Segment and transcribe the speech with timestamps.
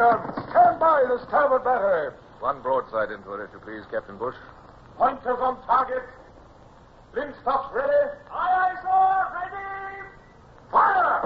[0.00, 0.32] gun.
[0.48, 2.16] Stand by the starboard battery.
[2.40, 4.34] One broadside into it, if you please, Captain Bush.
[4.96, 6.02] Pointers on target.
[7.14, 8.08] Linstocks ready.
[8.32, 9.26] Aye, aye, sir.
[9.36, 9.60] Ready.
[10.72, 11.20] Fire!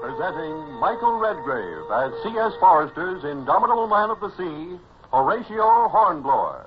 [0.00, 2.52] Presenting Michael Redgrave as C.S.
[2.58, 4.78] Forester's Indomitable Man of the Sea,
[5.12, 6.66] Horatio Hornblower.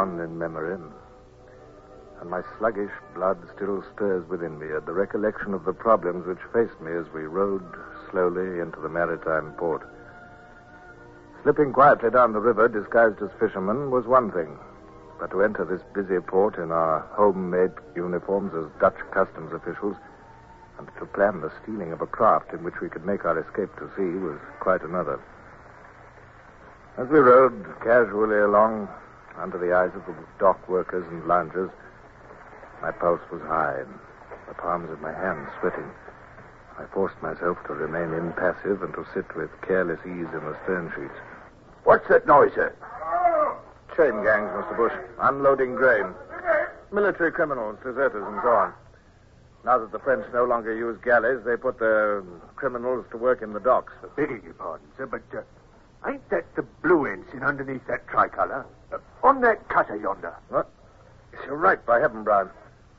[0.00, 0.80] On in memory.
[2.20, 6.38] And my sluggish blood still stirs within me at the recollection of the problems which
[6.52, 7.64] faced me as we rowed
[8.10, 9.82] slowly into the maritime port.
[11.42, 14.58] Slipping quietly down the river, disguised as fishermen, was one thing.
[15.18, 19.96] But to enter this busy port in our homemade uniforms as Dutch customs officials,
[20.78, 23.74] and to plan the stealing of a craft in which we could make our escape
[23.76, 25.20] to sea was quite another.
[26.96, 28.88] As we rowed casually along
[29.40, 31.70] under the eyes of the dock workers and loungers,
[32.82, 33.92] my pulse was high and
[34.48, 35.90] the palms of my hands sweating.
[36.78, 40.92] I forced myself to remain impassive and to sit with careless ease in the stern
[40.94, 41.18] sheets.
[41.84, 42.74] What's that noise, sir?
[43.96, 44.76] Chain gangs, Mr.
[44.76, 46.06] Bush, unloading grain.
[46.92, 48.72] Military criminals, deserters, and so on.
[49.64, 52.24] Now that the French no longer use galleys, they put the
[52.56, 53.92] criminals to work in the docks.
[54.16, 55.42] Begging your pardon, sir, but uh,
[56.06, 58.66] ain't that the blue ensign underneath that tricolour?
[58.92, 60.34] Uh, on that cutter yonder.
[60.48, 60.68] What?
[61.32, 62.50] Yes, you're right, by heaven, Brown.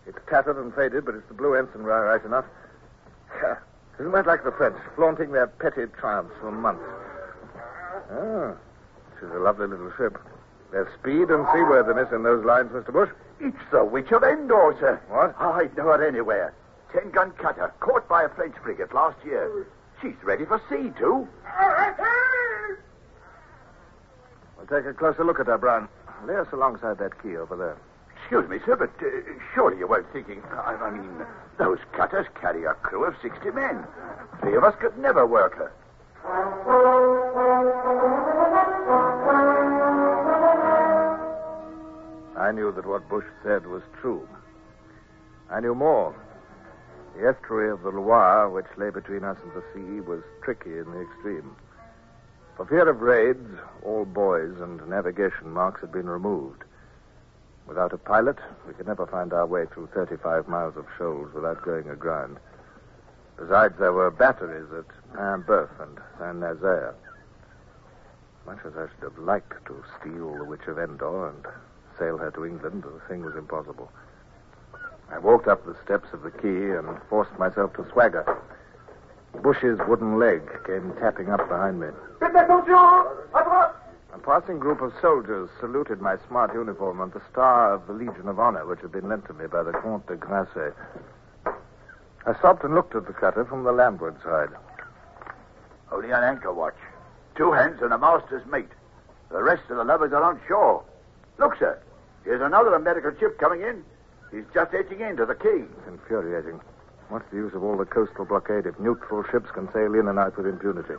[0.08, 2.46] It's tattered and faded, but it's the blue ensign right, right enough.
[4.00, 6.84] Isn't that like the French, flaunting their petty triumphs for months?
[8.12, 8.54] Ah,
[9.20, 10.18] she's a lovely little ship.
[10.72, 12.94] There's speed and seaworthiness in those lines, Mr.
[12.94, 13.10] Bush.
[13.40, 15.02] It's the Witch of Endor, sir.
[15.10, 15.36] What?
[15.40, 16.54] I know her anywhere.
[16.94, 19.68] Ten gun cutter, caught by a French frigate last year.
[20.02, 21.28] She's ready for sea, too.
[24.62, 25.90] We'll take a closer look at her, Brown.
[26.28, 27.78] Lay us alongside that quay over there.
[28.22, 29.10] Excuse me, sir, but uh,
[29.56, 30.40] surely you weren't thinking.
[30.54, 31.10] I, I mean,
[31.58, 33.84] those cutters carry a crew of 60 men.
[34.40, 35.72] Three of us could never work her.
[42.38, 44.28] I knew that what Bush said was true.
[45.50, 46.14] I knew more.
[47.18, 50.86] The estuary of the Loire, which lay between us and the sea, was tricky in
[50.92, 51.56] the extreme.
[52.58, 53.48] For fear of raids,
[53.84, 56.64] all buoys and navigation marks had been removed.
[57.68, 61.62] Without a pilot, we could never find our way through 35 miles of shoals without
[61.64, 62.38] going aground.
[63.38, 66.94] Besides, there were batteries at Paimboeuf and Saint Nazaire.
[68.46, 71.46] Much as I should have liked to steal the Witch of Endor and
[71.98, 73.92] sail her to England, the thing was impossible.
[75.10, 78.26] I walked up the steps of the quay and forced myself to swagger.
[79.40, 81.88] Bush's wooden leg came tapping up behind me.
[84.14, 88.28] A passing group of soldiers saluted my smart uniform and the star of the Legion
[88.28, 90.74] of Honor, which had been lent to me by the Comte de Grasse.
[92.26, 94.50] I stopped and looked at the cutter from the landward side.
[95.92, 96.78] Only an anchor watch.
[97.36, 98.70] Two hands and a master's mate.
[99.32, 100.84] The rest of the lovers are on shore.
[101.40, 101.80] Look, sir.
[102.24, 103.84] Here's another American ship coming in.
[104.32, 105.64] He's just edging into the quay.
[105.64, 106.60] It's infuriating.
[107.12, 110.18] What's the use of all the coastal blockade if neutral ships can sail in and
[110.18, 110.94] out with impunity?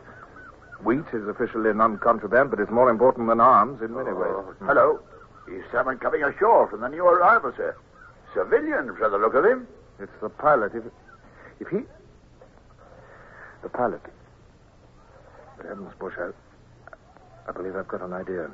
[0.83, 4.29] Wheat is officially non-contraband, but it's more important than arms in many ways.
[4.29, 4.99] Oh, hello.
[5.49, 7.75] He's someone coming ashore from the new arrival, sir.
[8.31, 9.67] Civilian, for the look of him.
[9.99, 10.73] It's the pilot.
[10.75, 10.83] If,
[11.59, 11.79] if he...
[13.63, 14.01] The pilot.
[15.57, 16.29] Good heavens, Bush, I,
[17.49, 18.51] I believe I've got an idea.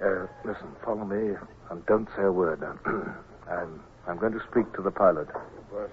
[0.00, 1.34] Uh, listen, follow me
[1.70, 2.62] and don't say a word.
[3.50, 5.28] I'm, I'm going to speak to the pilot.
[5.30, 5.86] Uh,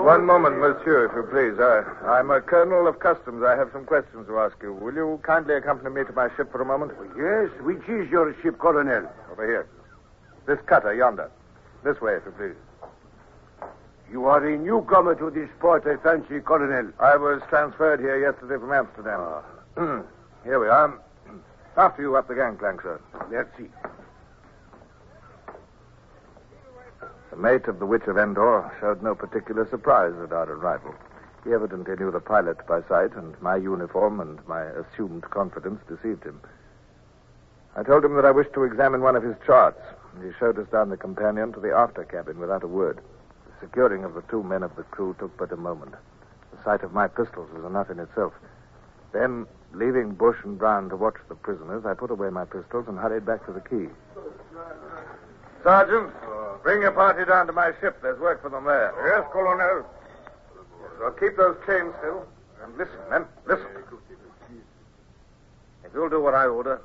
[0.00, 1.60] one moment, monsieur, if you please.
[1.60, 1.84] I,
[2.16, 3.44] I'm a colonel of customs.
[3.44, 4.72] I have some questions to ask you.
[4.72, 6.92] Will you kindly accompany me to my ship for a moment?
[7.14, 9.06] Yes, which is your ship, Colonel?
[9.30, 9.66] Over here.
[10.46, 11.30] This cutter yonder.
[11.84, 13.68] This way, if you please.
[14.10, 16.90] You are a newcomer to this port, I fancy, Colonel.
[16.98, 19.42] I was transferred here yesterday from Amsterdam.
[20.44, 20.98] here we are.
[21.76, 22.98] After you up the gangplank, sir.
[23.30, 23.68] Merci.
[27.32, 30.94] The mate of the Witch of Endor showed no particular surprise at our arrival.
[31.44, 36.24] He evidently knew the pilot by sight, and my uniform and my assumed confidence deceived
[36.24, 36.42] him.
[37.74, 39.80] I told him that I wished to examine one of his charts,
[40.14, 42.98] and he showed us down the companion to the after cabin without a word.
[43.46, 45.94] The securing of the two men of the crew took but a moment.
[46.54, 48.34] The sight of my pistols was enough in itself.
[49.12, 52.98] Then, leaving Bush and Brown to watch the prisoners, I put away my pistols and
[52.98, 53.88] hurried back to the quay.
[55.62, 56.10] Sergeant,
[56.62, 58.02] bring your party down to my ship.
[58.02, 58.92] There's work for them there.
[59.06, 59.86] Yes, Colonel.
[60.98, 62.26] So keep those chains still.
[62.62, 63.66] And listen, men, listen.
[65.84, 66.80] If you'll do what I order,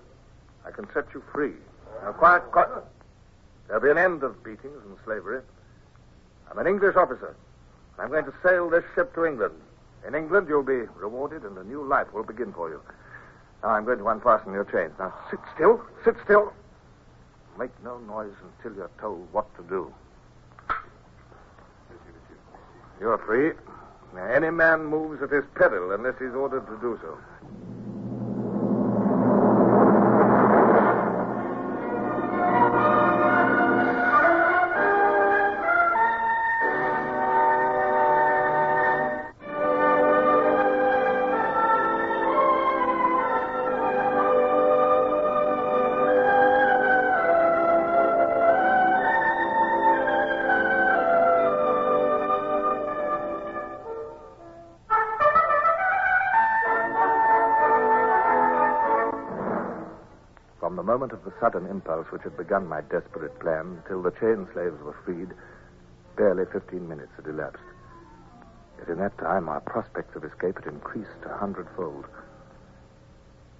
[0.65, 1.53] I can set you free.
[2.03, 2.69] Now, quiet, quiet.
[3.67, 5.41] There'll be an end of beatings and slavery.
[6.49, 7.35] I'm an English officer.
[7.99, 9.55] I'm going to sail this ship to England.
[10.07, 12.81] In England, you'll be rewarded, and a new life will begin for you.
[13.63, 14.93] Now, I'm going to unfasten your chains.
[14.99, 15.81] Now, sit still.
[16.05, 16.53] Sit still.
[17.57, 19.93] Make no noise until you're told what to do.
[22.99, 23.51] You're free.
[24.13, 27.17] Now, any man moves at his peril unless he's ordered to do so.
[60.97, 64.81] Moment of the sudden impulse which had begun my desperate plan till the chain slaves
[64.81, 65.29] were freed,
[66.15, 67.61] barely 15 minutes had elapsed.
[68.79, 72.05] Yet in that time, our prospects of escape had increased a hundredfold.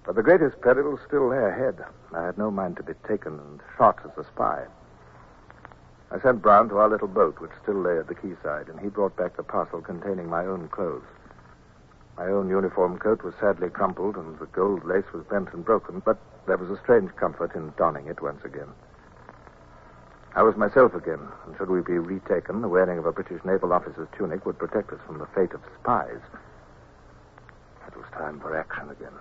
[0.04, 1.76] But the greatest peril still lay ahead.
[2.12, 4.64] I had no mind to be taken and shot as a spy.
[6.10, 8.88] I sent Brown to our little boat, which still lay at the quayside, and he
[8.88, 11.06] brought back the parcel containing my own clothes.
[12.16, 16.02] My own uniform coat was sadly crumpled, and the gold lace was bent and broken,
[16.04, 16.18] but
[16.48, 18.68] there was a strange comfort in donning it once again.
[20.34, 23.72] I was myself again, and should we be retaken, the wearing of a British naval
[23.72, 26.20] officer's tunic would protect us from the fate of spies.
[27.86, 29.12] It was time for action again.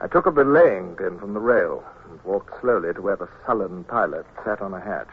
[0.00, 3.84] I took a belaying pin from the rail and walked slowly to where the sullen
[3.84, 5.08] pilot sat on a hatch.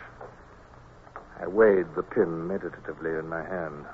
[1.39, 3.86] I weighed the pin meditatively in my hand.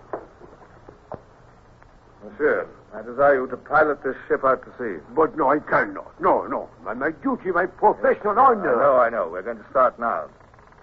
[2.23, 5.01] Monsieur, I desire you to pilot this ship out to sea.
[5.15, 6.19] But no, I cannot.
[6.21, 6.69] No, no.
[6.83, 8.75] My, my duty, my professional honor.
[8.77, 9.29] No, I know.
[9.31, 10.25] We're going to start now.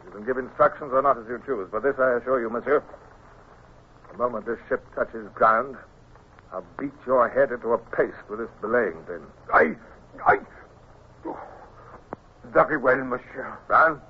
[0.04, 2.82] You can give instructions or not as you choose, but this I assure you, monsieur.
[4.10, 5.76] The moment this ship touches ground,
[6.52, 9.20] I'll beat your head into a paste with this belaying pin.
[9.52, 9.76] I.
[10.26, 10.38] I.
[11.26, 11.38] Oh,
[12.46, 13.56] very well, monsieur.
[13.66, 14.00] Brown,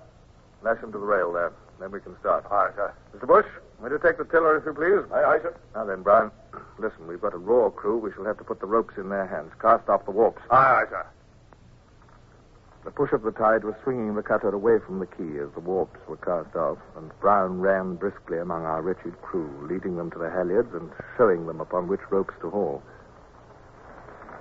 [0.63, 1.53] lash him to the rail there.
[1.81, 2.47] Then we can start.
[2.51, 2.95] All right, sir.
[3.17, 3.27] Mr.
[3.27, 3.47] Bush,
[3.81, 5.11] will you take the tiller, if you please?
[5.13, 5.57] Aye, aye, sir.
[5.75, 6.31] Now then, Brown,
[6.79, 7.99] listen, we've got a raw crew.
[7.99, 9.53] We shall have to put the ropes in their hands.
[9.61, 10.43] Cast off the warps.
[10.51, 11.07] Aye, aye, sir.
[12.85, 15.61] The push of the tide was swinging the cutter away from the quay as the
[15.61, 20.19] warps were cast off, and Brown ran briskly among our wretched crew, leading them to
[20.19, 22.83] the halyards and showing them upon which ropes to haul.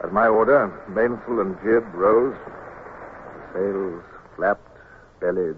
[0.03, 2.37] At my order, mainsail and jib rose.
[2.45, 4.03] The sails
[4.35, 4.77] flapped,
[5.19, 5.57] bellied,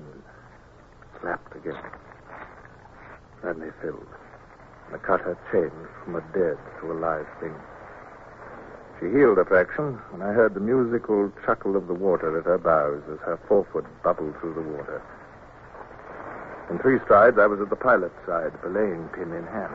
[1.20, 1.76] flapped again.
[3.42, 4.08] They filled.
[4.92, 7.54] The cutter changed from a dead to a live thing.
[9.00, 12.58] She heeled a fraction, and I heard the musical chuckle of the water at her
[12.58, 15.02] bows as her forefoot bubbled through the water.
[16.70, 19.74] In three strides, I was at the pilot's side, belaying pin in hand.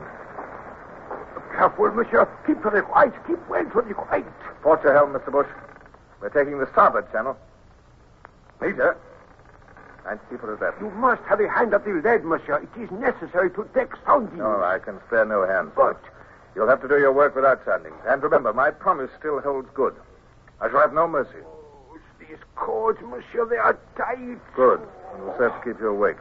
[1.57, 2.27] Careful, monsieur.
[2.45, 3.13] Keep to the right.
[3.27, 4.25] Keep well to the right.
[4.61, 5.31] Port your helm, Mr.
[5.31, 5.47] Bush.
[6.21, 7.37] We're taking the starboard channel.
[8.61, 8.97] Major.
[10.07, 10.75] It that.
[10.79, 12.57] You must have a hand at the lead, monsieur.
[12.57, 14.37] It is necessary to deck soundings.
[14.37, 15.71] No, I can spare no hands.
[15.75, 15.99] But
[16.55, 17.97] You'll have to do your work without soundings.
[18.07, 19.93] And remember, my promise still holds good.
[20.61, 21.43] I shall have no mercy.
[21.45, 24.39] Oh, these cords, monsieur, they are tight.
[24.55, 24.79] Good.
[25.13, 26.15] And we'll have to keep you awake.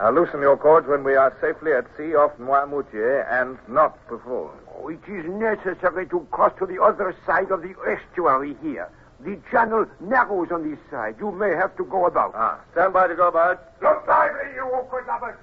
[0.00, 4.52] I'll loosen your cords when we are safely at sea off Noirmoutier and not before.
[4.76, 8.88] Oh, it is necessary to cross to the other side of the estuary here.
[9.20, 11.16] The channel narrows on this side.
[11.18, 12.32] You may have to go about.
[12.36, 13.60] Ah, stand by to go about.
[13.82, 15.36] Look lively, you awkward lovers.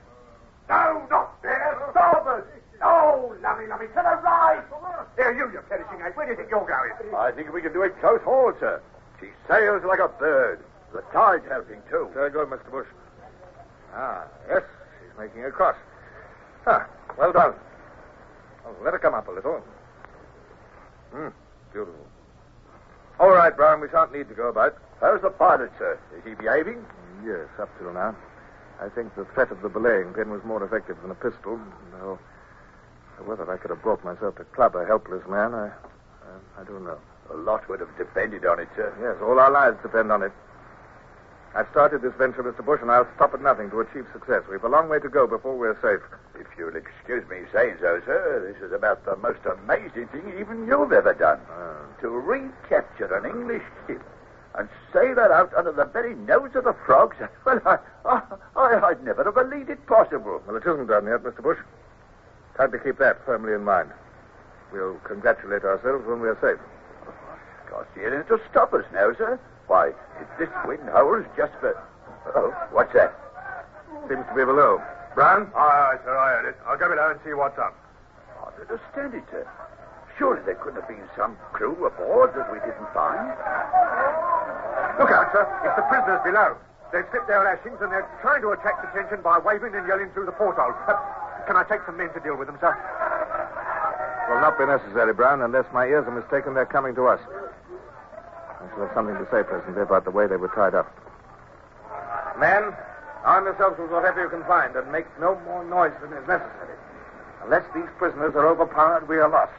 [0.69, 1.77] No, not there.
[1.91, 2.45] Starboard.
[2.79, 4.63] No, lummy, lummy, to the right.
[5.17, 6.11] There, you, you perishing eyes.
[6.15, 7.15] Where do you think you're going?
[7.15, 8.81] I think we can do it close haul, sir.
[9.19, 10.59] She sails like a bird.
[10.93, 12.09] The tide's helping, too.
[12.13, 12.71] Very good, Mr.
[12.71, 12.87] Bush.
[13.93, 14.63] Ah, yes,
[14.99, 15.75] she's making a cross.
[16.67, 17.53] Ah, well done.
[18.65, 19.61] Oh, let her come up a little.
[21.11, 21.27] Hmm,
[21.71, 22.05] beautiful.
[23.25, 24.77] All right, Brown, we shan't need to go about.
[25.01, 25.97] How's the pilot, sir?
[26.15, 26.85] Is he behaving?
[27.25, 28.15] Yes, up till now.
[28.79, 31.59] I think the threat of the belaying pin was more effective than a pistol,
[31.91, 32.19] though
[33.25, 36.85] whether I could have brought myself to club a helpless man, I, I, I don't
[36.85, 36.99] know.
[37.33, 38.93] A lot would have depended on it, sir.
[39.01, 40.31] Yes, all our lives depend on it.
[41.55, 42.65] I've started this venture, Mr.
[42.65, 44.43] Bush, and I'll stop at nothing to achieve success.
[44.51, 46.03] We've a long way to go before we're safe.
[46.37, 50.67] If you'll excuse me saying so, sir, this is about the most amazing thing even
[50.67, 51.39] you've ever done.
[51.49, 51.77] Ah.
[52.01, 54.03] To recapture an English ship
[54.55, 57.15] and sail her out under the very nose of the frogs.
[57.45, 57.77] Well, I,
[58.55, 60.41] I, I'd never have believed it possible.
[60.45, 61.41] Well, it isn't done yet, Mr.
[61.41, 61.59] Bush.
[62.57, 63.91] Time to keep that firmly in mind.
[64.73, 66.59] We'll congratulate ourselves when we're safe.
[67.69, 69.39] Can't see anything to stop us now, sir.
[69.67, 69.89] Why,
[70.21, 71.73] if this wind howls just for...
[72.35, 73.13] Oh, what's that?
[74.09, 74.81] Seems to be below.
[75.15, 75.49] Brown?
[75.55, 76.57] Aye, aye, sir, I heard it.
[76.67, 77.73] I'll go below and see what's up.
[78.37, 79.47] I don't understand it, sir.
[80.17, 83.29] Surely there couldn't have been some crew aboard that we didn't find.
[84.99, 85.43] Look out, sir.
[85.65, 86.55] It's the prisoners below.
[86.93, 90.27] They've slipped their lashings and they're trying to attract attention by waving and yelling through
[90.27, 90.71] the porthole.
[90.87, 90.95] Uh,
[91.47, 92.71] can I take some men to deal with them, sir?
[94.29, 96.53] Will not be necessary, Brown, unless my ears are mistaken.
[96.53, 97.19] They're coming to us.
[98.65, 100.89] I shall have something to say presently about the way they were tied up.
[102.39, 102.73] Men,
[103.23, 106.73] arm yourselves with whatever you can find and make no more noise than is necessary.
[107.43, 109.53] Unless these prisoners are overpowered, we are lost.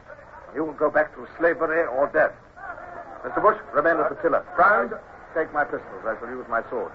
[0.53, 2.33] You will go back to slavery or death.
[3.23, 3.41] Mr.
[3.41, 4.45] Bush, remain at the tiller.
[4.55, 4.91] Brown,
[5.33, 6.03] take my pistols.
[6.05, 6.91] I shall use my sword.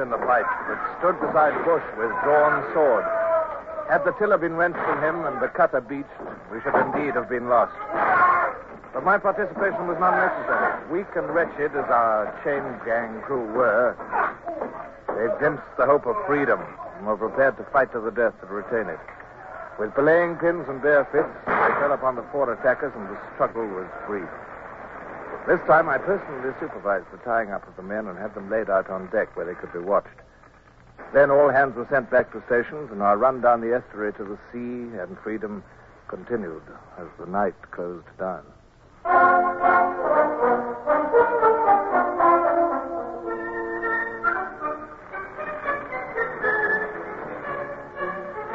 [0.00, 3.04] In the fight, but stood beside Bush with drawn sword.
[3.88, 6.08] Had the tiller been wrenched from him and the cutter beached,
[6.50, 7.76] we should indeed have been lost.
[8.92, 10.88] But my participation was not necessary.
[10.90, 13.94] Weak and wretched as our chain gang crew were,
[15.06, 16.60] they glimpsed the hope of freedom
[16.98, 18.98] and were prepared to fight to the death to retain it.
[19.78, 23.66] With belaying pins and bare fists, they fell upon the four attackers, and the struggle
[23.66, 24.28] was brief.
[25.46, 28.70] This time I personally supervised the tying up of the men and had them laid
[28.70, 30.08] out on deck where they could be watched.
[31.12, 34.24] Then all hands were sent back to stations, and our run down the estuary to
[34.24, 35.64] the sea and freedom
[36.06, 36.62] continued
[36.98, 38.44] as the night closed down.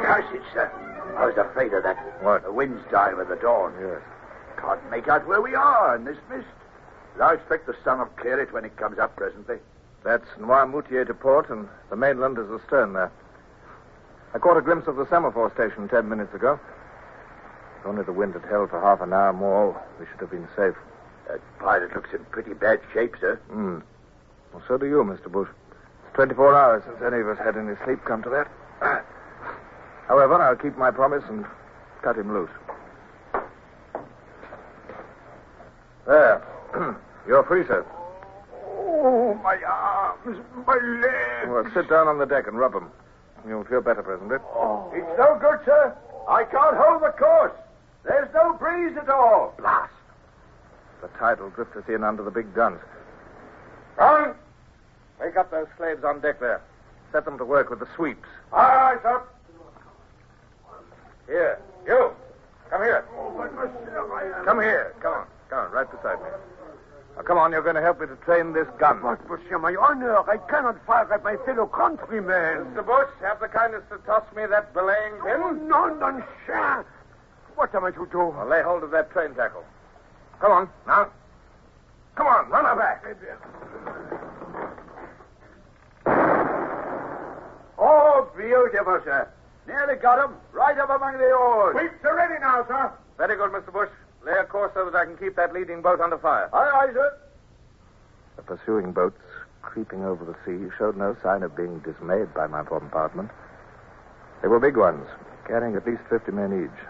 [0.00, 0.70] Curse it, sir.
[1.18, 1.96] I was afraid of that.
[2.22, 2.44] What?
[2.44, 3.74] The wind's dying with the dawn.
[3.80, 4.00] Yes.
[4.56, 6.46] Can't make out where we are in this mist.
[7.16, 9.56] But I expect the sun will clear it when it comes up presently.
[10.04, 13.10] That's Noirmoutier to port, and the mainland is astern there.
[14.34, 16.60] I caught a glimpse of the semaphore station ten minutes ago.
[17.80, 20.46] If only the wind had held for half an hour more, we should have been
[20.56, 20.74] safe.
[21.28, 23.36] That pilot looks in pretty bad shape, sir.
[23.48, 23.78] Hmm.
[24.52, 25.32] Well, so do you, Mr.
[25.32, 25.48] Bush.
[26.04, 28.48] It's 24 hours since any of us had any sleep come to that.
[30.08, 31.46] However, I'll keep my promise and
[32.02, 32.50] cut him loose.
[36.06, 36.42] There.
[37.26, 37.84] You're free, sir.
[38.78, 41.48] Oh, my arms, my legs.
[41.48, 42.90] Well, sit down on the deck and rub them.
[43.46, 44.38] You'll feel better presently.
[44.54, 44.90] Oh.
[44.94, 45.96] It's no good, sir.
[46.28, 47.52] I can't hold the course.
[48.04, 49.54] There's no breeze at all.
[49.58, 49.92] Blast.
[51.02, 52.80] The tide will drift us in under the big guns.
[53.96, 54.34] Brown?
[55.20, 56.60] Wake up those slaves on deck there.
[57.12, 58.28] Set them to work with the sweeps.
[58.52, 59.22] Aye, aye, sir.
[61.26, 61.58] Here.
[61.86, 62.12] You.
[62.70, 63.04] Come here.
[63.16, 64.44] Oh, but, monsieur, I am...
[64.44, 64.94] Come here.
[65.00, 65.26] Come on.
[65.48, 66.28] Come on, right beside me.
[67.16, 69.00] Now, come on, you're going to help me to train this gun.
[69.02, 72.74] But, monsieur, my honor, I cannot fire at my fellow countrymen.
[72.74, 72.84] Mr.
[72.84, 75.40] Bush, have the kindness to toss me that belaying pin.
[75.42, 76.84] Oh, no, non, cher.
[77.54, 78.18] What am I to do?
[78.18, 79.64] Well, lay hold of that train tackle.
[80.40, 81.08] Come on, now.
[82.16, 83.04] Come on, run her back.
[87.78, 89.28] Oh, beautiful, sir.
[89.66, 90.36] Nearly got him.
[90.52, 91.76] Right up among the oars.
[91.76, 92.92] Sweeps are ready now, sir.
[93.16, 93.72] Very good, Mr.
[93.72, 93.88] Bush.
[94.26, 96.50] Lay a course so that I can keep that leading boat under fire.
[96.52, 97.16] Aye, aye, sir.
[98.34, 99.22] The pursuing boats,
[99.62, 103.30] creeping over the sea, showed no sign of being dismayed by my bombardment.
[104.42, 105.06] They were big ones,
[105.46, 106.86] carrying at least 50 men each.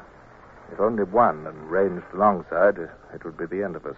[0.73, 3.97] If only one and ranged alongside, it would be the end of us.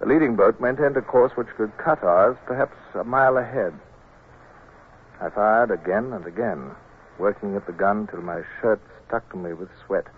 [0.00, 3.74] The leading boat maintained a course which could cut ours perhaps a mile ahead.
[5.20, 6.70] I fired again and again,
[7.18, 10.17] working at the gun till my shirt stuck to me with sweat, and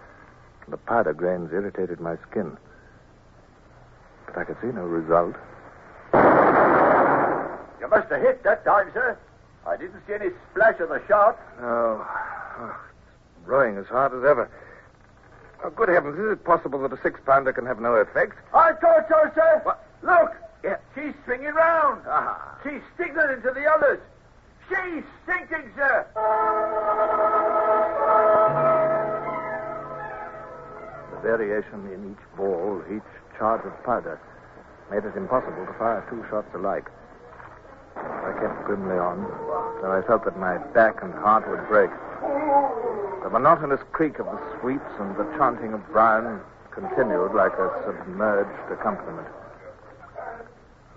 [0.71, 2.57] the powder grains irritated my skin.
[4.27, 5.35] But I could see no result.
[7.81, 9.19] You must have hit that time, sir.
[9.67, 11.39] I didn't see any splash of the shot.
[11.61, 12.05] No.
[12.59, 12.77] oh
[13.39, 14.51] it's rowing as hard as ever.
[15.63, 18.37] Oh, good heavens, is it possible that a six pounder can have no effect?
[18.55, 19.61] I thought so, sir.
[19.65, 19.87] What?
[20.03, 20.33] Look.
[20.65, 20.77] Yeah.
[20.95, 22.03] She's swinging round.
[22.07, 22.59] Ah.
[22.63, 24.01] She's signaling to the others.
[24.69, 26.07] She's sinking, sir.
[31.23, 33.03] Variation in each ball, each
[33.39, 34.19] charge of powder,
[34.91, 36.89] made it impossible to fire two shots alike.
[37.97, 39.23] I kept grimly on,
[39.83, 41.91] though I felt that my back and heart would break.
[43.23, 48.73] The monotonous creak of the sweeps and the chanting of Brown continued like a submerged
[48.73, 49.29] accompaniment.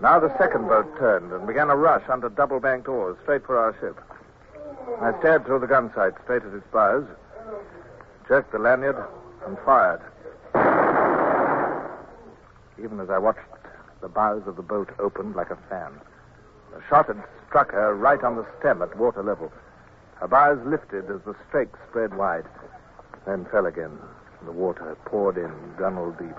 [0.02, 3.58] Now the second boat turned and began a rush under double banked oars straight for
[3.58, 4.00] our ship.
[5.02, 7.06] I stared through the gun sight straight at its bows,
[8.28, 8.98] jerked the lanyard,
[9.46, 10.02] and fired.
[12.82, 13.40] Even as I watched,
[14.02, 15.94] the bows of the boat opened like a fan.
[16.74, 19.52] The shot had struck her right on the stem at water level.
[20.16, 22.46] Her bows lifted as the strakes spread wide,
[23.26, 23.98] then fell again.
[24.46, 26.36] The water poured in gunwale deep.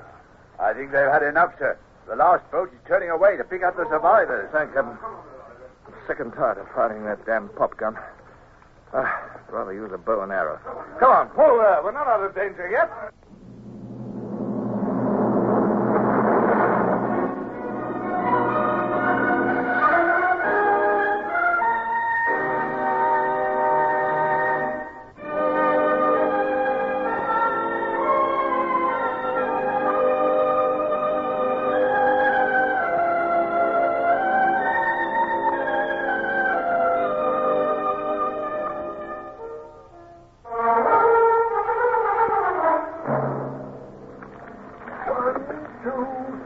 [0.61, 1.79] I think they've had enough, sir.
[2.07, 4.51] The last boat is turning away to pick up the survivors.
[4.53, 4.99] Thank heaven.
[5.87, 7.97] I'm sick and tired of firing that damn pop gun.
[8.92, 10.59] Uh, I'd rather use a bow and arrow.
[11.01, 11.81] Come on, pull there.
[11.83, 12.90] We're not out of danger yet.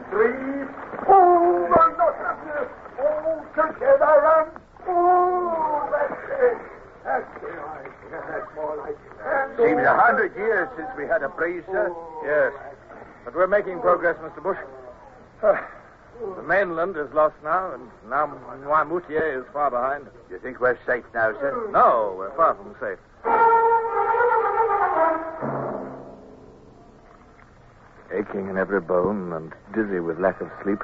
[0.09, 0.65] Three.
[1.07, 2.07] No, no.
[2.99, 4.51] Oh, together and.
[4.87, 6.57] Oh, that's it.
[7.03, 7.59] That's it.
[8.11, 9.57] That's more like it.
[9.57, 11.93] Seems a hundred years since we had a breeze, sir.
[12.25, 12.53] Yes.
[13.25, 14.41] But we're making progress, Mr.
[14.41, 14.57] Bush.
[15.41, 18.27] The mainland is lost now, and now
[18.63, 20.07] Noirmoutier is far behind.
[20.29, 21.69] You think we're safe now, sir?
[21.71, 22.99] No, we're far from safe.
[28.19, 30.83] Aching in every bone and dizzy with lack of sleep,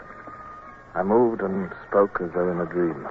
[0.94, 3.10] I moved and spoke as though in a dream.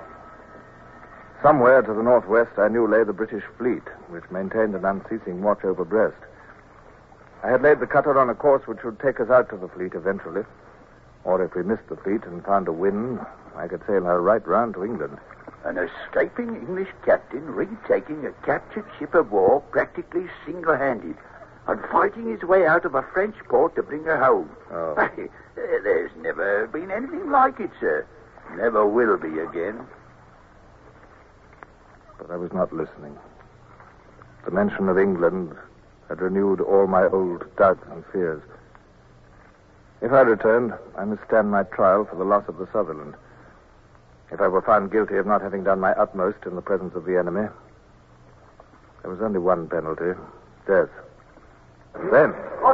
[1.43, 5.63] Somewhere to the northwest, I knew lay the British fleet, which maintained an unceasing watch
[5.63, 6.17] over Brest.
[7.43, 9.69] I had laid the cutter on a course which would take us out to the
[9.69, 10.45] fleet eventually.
[11.25, 13.21] Or if we missed the fleet and found a wind,
[13.55, 15.19] I could sail her right round to England.
[15.65, 21.17] An escaping English captain retaking a captured ship of war practically single handed
[21.67, 24.51] and fighting his way out of a French port to bring her home.
[24.71, 24.95] Oh.
[25.57, 28.05] Eh, there's never been anything like it, sir.
[28.57, 29.87] Never will be again.
[32.19, 33.17] But I was not listening.
[34.45, 35.57] The mention of England
[36.09, 38.43] had renewed all my old doubts and fears.
[40.03, 43.15] If I returned, I must stand my trial for the loss of the Sutherland.
[44.31, 47.05] If I were found guilty of not having done my utmost in the presence of
[47.05, 47.49] the enemy,
[49.03, 50.19] there was only one penalty
[50.67, 50.91] death.
[51.95, 52.74] And then, oh,